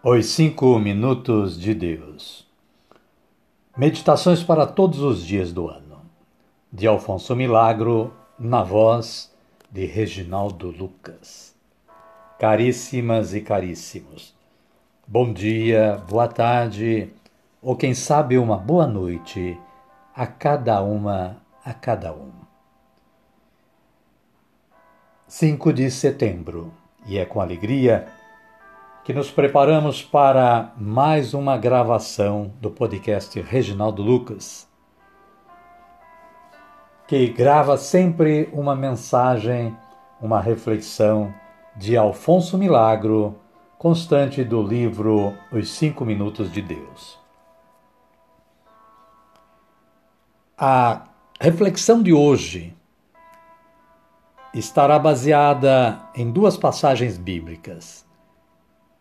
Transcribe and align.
Os 0.00 0.26
Cinco 0.26 0.78
Minutos 0.78 1.58
de 1.58 1.74
Deus. 1.74 2.46
Meditações 3.76 4.44
para 4.44 4.64
todos 4.64 5.00
os 5.00 5.26
dias 5.26 5.52
do 5.52 5.66
ano. 5.66 6.02
De 6.72 6.86
Alfonso 6.86 7.34
Milagro, 7.34 8.14
na 8.38 8.62
voz 8.62 9.34
de 9.68 9.86
Reginaldo 9.86 10.70
Lucas. 10.70 11.52
Caríssimas 12.38 13.34
e 13.34 13.40
caríssimos, 13.40 14.32
bom 15.04 15.32
dia, 15.32 16.00
boa 16.08 16.28
tarde, 16.28 17.12
ou 17.60 17.74
quem 17.74 17.92
sabe 17.92 18.38
uma 18.38 18.56
boa 18.56 18.86
noite 18.86 19.58
a 20.14 20.28
cada 20.28 20.80
uma, 20.80 21.38
a 21.64 21.74
cada 21.74 22.12
um. 22.12 22.30
5 25.26 25.72
de 25.72 25.90
setembro, 25.90 26.72
e 27.04 27.18
é 27.18 27.26
com 27.26 27.40
alegria 27.40 28.06
que 29.08 29.14
nos 29.14 29.30
preparamos 29.30 30.02
para 30.02 30.70
mais 30.76 31.32
uma 31.32 31.56
gravação 31.56 32.52
do 32.60 32.70
podcast 32.70 33.40
Reginaldo 33.40 34.02
Lucas, 34.02 34.68
que 37.06 37.26
grava 37.28 37.78
sempre 37.78 38.50
uma 38.52 38.76
mensagem, 38.76 39.74
uma 40.20 40.42
reflexão 40.42 41.32
de 41.74 41.96
Alfonso 41.96 42.58
Milagro, 42.58 43.34
constante 43.78 44.44
do 44.44 44.62
livro 44.62 45.32
Os 45.50 45.70
Cinco 45.70 46.04
Minutos 46.04 46.52
de 46.52 46.60
Deus. 46.60 47.18
A 50.58 51.04
reflexão 51.40 52.02
de 52.02 52.12
hoje 52.12 52.76
estará 54.52 54.98
baseada 54.98 55.98
em 56.14 56.30
duas 56.30 56.58
passagens 56.58 57.16
bíblicas 57.16 58.06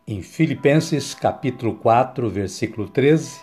em 0.08 0.22
Filipenses 0.22 1.14
capítulo 1.14 1.76
4, 1.76 2.30
versículo 2.30 2.88
13, 2.88 3.42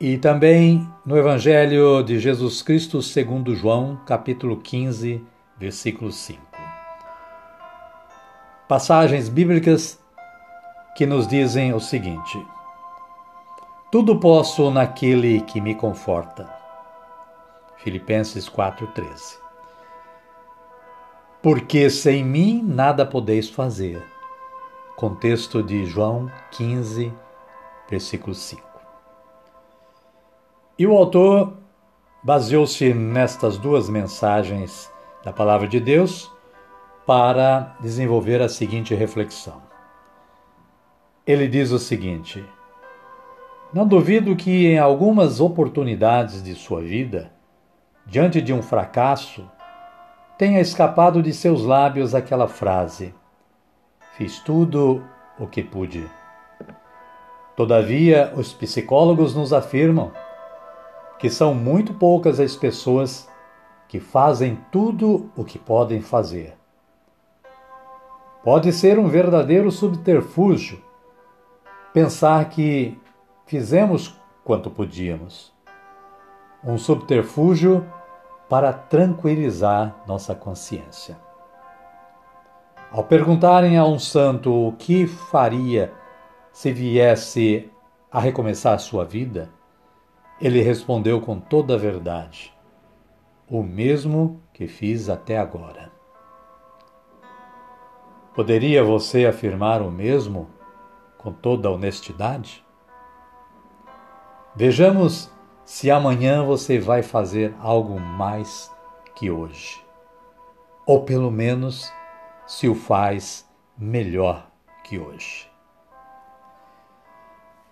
e 0.00 0.16
também 0.16 0.88
no 1.04 1.14
Evangelho 1.14 2.02
de 2.02 2.18
Jesus 2.18 2.62
Cristo 2.62 3.02
segundo 3.02 3.54
João, 3.54 4.00
capítulo 4.06 4.56
15, 4.56 5.22
versículo 5.58 6.10
5. 6.10 6.40
Passagens 8.66 9.28
bíblicas 9.28 9.98
que 10.96 11.04
nos 11.04 11.28
dizem 11.28 11.74
o 11.74 11.80
seguinte: 11.80 12.42
Tudo 13.92 14.18
posso 14.18 14.70
naquele 14.70 15.42
que 15.42 15.60
me 15.60 15.74
conforta. 15.74 16.48
Filipenses 17.76 18.48
4:13 18.48 19.47
porque 21.42 21.88
sem 21.88 22.24
mim 22.24 22.62
nada 22.62 23.06
podeis 23.06 23.48
fazer. 23.48 24.02
Contexto 24.96 25.62
de 25.62 25.86
João 25.86 26.30
15, 26.50 27.12
versículo 27.88 28.34
5. 28.34 28.62
E 30.78 30.86
o 30.86 30.96
autor 30.96 31.56
baseou-se 32.22 32.92
nestas 32.92 33.56
duas 33.56 33.88
mensagens 33.88 34.92
da 35.24 35.32
Palavra 35.32 35.68
de 35.68 35.78
Deus 35.78 36.30
para 37.06 37.76
desenvolver 37.80 38.42
a 38.42 38.48
seguinte 38.48 38.94
reflexão. 38.94 39.62
Ele 41.26 41.46
diz 41.46 41.70
o 41.70 41.78
seguinte: 41.78 42.44
Não 43.72 43.86
duvido 43.86 44.34
que 44.34 44.66
em 44.66 44.78
algumas 44.78 45.40
oportunidades 45.40 46.42
de 46.42 46.54
sua 46.54 46.80
vida, 46.80 47.32
diante 48.04 48.42
de 48.42 48.52
um 48.52 48.62
fracasso, 48.62 49.48
tenha 50.38 50.60
escapado 50.60 51.20
de 51.20 51.34
seus 51.34 51.64
lábios 51.64 52.14
aquela 52.14 52.46
frase: 52.46 53.12
Fiz 54.16 54.38
tudo 54.38 55.04
o 55.38 55.48
que 55.48 55.62
pude. 55.62 56.08
Todavia, 57.56 58.32
os 58.36 58.52
psicólogos 58.52 59.34
nos 59.34 59.52
afirmam 59.52 60.12
que 61.18 61.28
são 61.28 61.52
muito 61.52 61.92
poucas 61.92 62.38
as 62.38 62.54
pessoas 62.54 63.28
que 63.88 63.98
fazem 63.98 64.56
tudo 64.70 65.28
o 65.36 65.44
que 65.44 65.58
podem 65.58 66.00
fazer. 66.00 66.56
Pode 68.44 68.72
ser 68.72 68.96
um 68.96 69.08
verdadeiro 69.08 69.72
subterfúgio 69.72 70.80
pensar 71.92 72.48
que 72.48 72.96
fizemos 73.44 74.16
quanto 74.44 74.70
podíamos. 74.70 75.52
Um 76.62 76.78
subterfúgio 76.78 77.84
para 78.48 78.72
tranquilizar 78.72 79.94
nossa 80.06 80.34
consciência. 80.34 81.18
Ao 82.90 83.04
perguntarem 83.04 83.76
a 83.76 83.84
um 83.84 83.98
santo 83.98 84.50
o 84.50 84.72
que 84.72 85.06
faria 85.06 85.92
se 86.50 86.72
viesse 86.72 87.70
a 88.10 88.18
recomeçar 88.18 88.78
sua 88.80 89.04
vida, 89.04 89.50
ele 90.40 90.62
respondeu 90.62 91.20
com 91.20 91.38
toda 91.38 91.74
a 91.74 91.78
verdade: 91.78 92.54
O 93.48 93.62
mesmo 93.62 94.40
que 94.54 94.66
fiz 94.66 95.10
até 95.10 95.38
agora. 95.38 95.92
Poderia 98.34 98.82
você 98.82 99.26
afirmar 99.26 99.82
o 99.82 99.90
mesmo 99.90 100.48
com 101.18 101.32
toda 101.32 101.70
honestidade? 101.70 102.64
Vejamos 104.54 105.30
se 105.68 105.90
amanhã 105.90 106.42
você 106.42 106.78
vai 106.78 107.02
fazer 107.02 107.54
algo 107.60 108.00
mais 108.00 108.74
que 109.14 109.30
hoje. 109.30 109.84
Ou 110.86 111.02
pelo 111.02 111.30
menos 111.30 111.92
se 112.46 112.66
o 112.66 112.74
faz 112.74 113.46
melhor 113.76 114.48
que 114.82 114.98
hoje. 114.98 115.46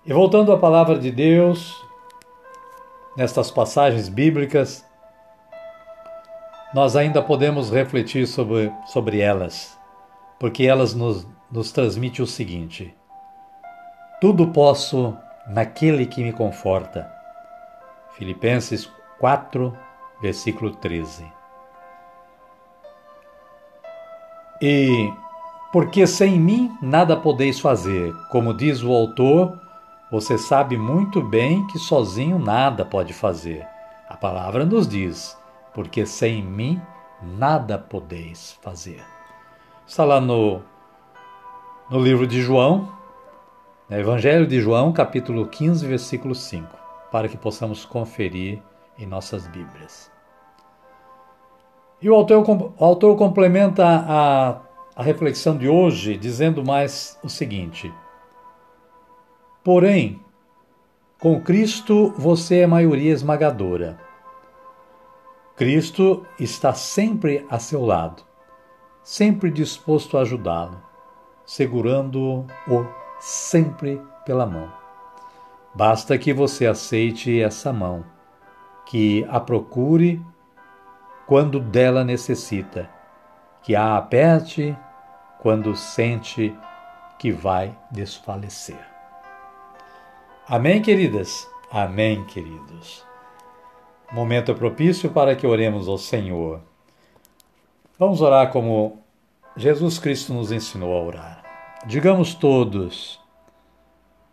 E 0.05 0.13
voltando 0.13 0.53
à 0.53 0.59
palavra 0.59 0.99
de 0.99 1.11
Deus, 1.11 1.75
nestas 3.17 3.51
passagens 3.51 4.11
bíblicas, 4.11 4.85
nós 6.75 6.97
ainda 6.97 7.23
podemos 7.23 7.71
refletir 7.71 8.27
sobre, 8.27 8.71
sobre 8.89 9.21
elas, 9.21 9.75
porque 10.39 10.65
elas 10.67 10.93
nos, 10.93 11.27
nos 11.51 11.73
transmitem 11.73 12.23
o 12.23 12.29
seguinte: 12.29 12.95
tudo 14.21 14.49
posso 14.49 15.17
naquele 15.49 16.05
que 16.05 16.23
me 16.23 16.35
conforta. 16.35 17.16
Filipenses 18.17 18.91
4, 19.19 19.77
versículo 20.23 20.71
13. 20.71 21.31
E 24.63 25.13
porque 25.71 26.07
sem 26.07 26.41
mim 26.41 26.75
nada 26.81 27.15
podeis 27.15 27.61
fazer, 27.61 28.15
como 28.31 28.55
diz 28.55 28.83
o 28.83 28.91
autor, 28.91 29.59
você 30.11 30.39
sabe 30.39 30.79
muito 30.79 31.21
bem 31.21 31.67
que 31.67 31.79
sozinho 31.79 32.39
nada 32.39 32.87
pode 32.87 33.13
fazer. 33.13 33.67
A 34.09 34.17
palavra 34.17 34.65
nos 34.65 34.89
diz: 34.89 35.37
porque 35.75 36.07
sem 36.07 36.43
mim 36.43 36.81
nada 37.21 37.77
podeis 37.77 38.59
fazer. 38.63 39.05
Está 39.87 40.07
lá 40.07 40.23
no, 40.23 40.63
no 41.91 42.01
livro 42.01 42.27
de 42.27 42.41
João, 42.41 42.89
no 43.91 43.99
Evangelho 43.99 44.47
de 44.47 44.59
João, 44.59 44.91
capítulo 44.91 45.47
15, 45.47 45.87
versículo 45.87 46.35
5 46.35 46.86
para 47.11 47.29
que 47.29 47.37
possamos 47.37 47.85
conferir 47.85 48.63
em 48.99 49.07
nossas 49.07 49.47
Bíblias. 49.47 50.11
E 52.01 52.11
o 52.11 52.15
autor, 52.15 52.45
o 52.79 52.85
autor 52.85 53.17
complementa 53.17 53.85
a, 53.87 54.61
a 54.95 55.03
reflexão 55.03 55.57
de 55.57 55.69
hoje 55.69 56.17
dizendo 56.17 56.65
mais 56.65 57.19
o 57.23 57.29
seguinte: 57.29 57.93
Porém, 59.65 60.21
com 61.19 61.41
Cristo 61.41 62.13
você 62.17 62.61
é 62.61 62.67
maioria 62.67 63.13
esmagadora. 63.13 63.99
Cristo 65.57 66.27
está 66.39 66.75
sempre 66.75 67.47
a 67.49 67.59
seu 67.59 67.83
lado, 67.85 68.23
sempre 69.03 69.51
disposto 69.51 70.19
a 70.19 70.21
ajudá-lo, 70.21 70.83
segurando-o 71.47 72.87
sempre 73.19 73.99
pela 74.27 74.45
mão. 74.45 74.86
Basta 75.77 76.17
que 76.17 76.33
você 76.33 76.67
aceite 76.67 77.39
essa 77.39 77.71
mão, 77.71 78.03
que 78.87 79.27
a 79.29 79.39
procure 79.39 80.25
quando 81.27 81.61
dela 81.61 82.03
necessita, 82.03 82.89
que 83.63 83.77
a 83.77 83.99
aperte 83.99 84.75
quando 85.39 85.77
sente 85.77 86.57
que 87.19 87.31
vai 87.31 87.77
desfalecer. 87.91 88.79
Amém, 90.49 90.81
queridas? 90.81 91.47
Amém, 91.71 92.25
queridos. 92.25 93.05
Momento 94.11 94.55
propício 94.55 95.11
para 95.11 95.37
que 95.37 95.47
oremos 95.47 95.89
ao 95.89 95.99
Senhor. 95.99 96.63
Vamos 97.99 98.23
orar 98.23 98.51
como 98.51 99.03
Jesus 99.55 99.99
Cristo 99.99 100.33
nos 100.33 100.51
ensinou 100.51 100.97
a 100.97 101.03
orar. 101.03 101.43
Digamos 101.85 102.33
todos, 102.33 103.21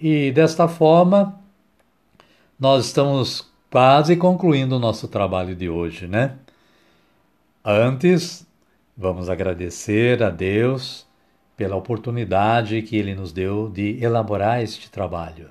E 0.00 0.30
desta 0.30 0.68
forma, 0.68 1.40
nós 2.58 2.86
estamos 2.86 3.50
quase 3.68 4.16
concluindo 4.16 4.76
o 4.76 4.78
nosso 4.78 5.08
trabalho 5.08 5.56
de 5.56 5.68
hoje, 5.68 6.06
né? 6.06 6.36
Antes, 7.64 8.46
vamos 8.96 9.28
agradecer 9.28 10.22
a 10.22 10.30
Deus 10.30 11.04
pela 11.56 11.74
oportunidade 11.74 12.80
que 12.82 12.96
Ele 12.96 13.12
nos 13.12 13.32
deu 13.32 13.68
de 13.68 13.98
elaborar 14.00 14.62
este 14.62 14.88
trabalho. 14.88 15.50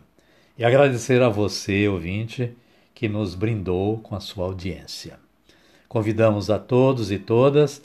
E 0.58 0.64
agradecer 0.64 1.22
a 1.22 1.28
você, 1.28 1.86
ouvinte, 1.90 2.56
que 2.96 3.10
nos 3.10 3.36
brindou 3.36 3.98
com 3.98 4.16
a 4.16 4.22
sua 4.22 4.46
audiência. 4.46 5.20
Convidamos 5.90 6.50
a 6.50 6.58
todos 6.58 7.12
e 7.12 7.20
todas 7.20 7.84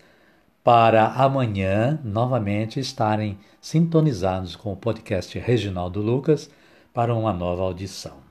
para 0.62 1.06
amanhã 1.09 1.99
novamente 2.05 2.79
estarem 2.79 3.38
sintonizados 3.61 4.55
com 4.55 4.73
o 4.73 4.76
podcast 4.76 5.37
Reginaldo 5.38 6.00
Lucas 6.00 6.50
para 6.94 7.14
uma 7.14 7.32
nova 7.32 7.62
audição. 7.62 8.23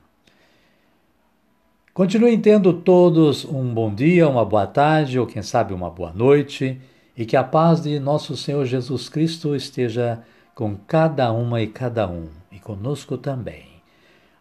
Continuem 1.94 2.40
tendo 2.40 2.72
todos 2.72 3.44
um 3.44 3.74
bom 3.74 3.94
dia, 3.94 4.30
uma 4.30 4.46
boa 4.46 4.66
tarde 4.66 5.20
ou 5.20 5.28
quem 5.28 5.42
sabe 5.42 5.74
uma 5.74 5.90
boa 5.90 6.14
noite 6.14 6.80
e 7.18 7.26
que 7.26 7.36
a 7.36 7.44
paz 7.44 7.82
de 7.82 8.00
nosso 8.00 8.38
Senhor 8.38 8.66
Jesus 8.66 9.10
Cristo 9.10 9.54
esteja 9.54 10.24
com 10.56 10.76
cada 10.88 11.32
uma 11.34 11.62
e 11.62 11.68
cada 11.68 12.08
um 12.08 12.30
e 12.50 12.60
conosco 12.60 13.18
também. 13.18 13.66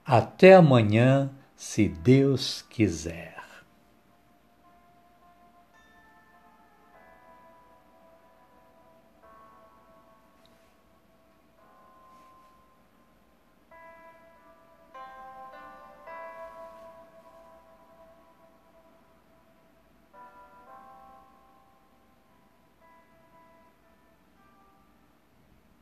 Até 0.04 0.54
amanhã, 0.54 1.28
se 1.56 1.88
Deus 1.88 2.62
quiser. 2.70 3.29